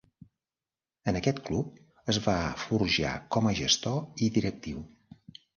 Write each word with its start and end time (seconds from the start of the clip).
En 1.11 1.19
aquest 1.19 1.41
club 1.49 1.75
es 2.15 2.19
va 2.29 2.37
forjar 2.63 3.13
com 3.37 3.51
a 3.51 3.55
gestor 3.63 4.27
i 4.29 4.35
directiu. 4.39 4.83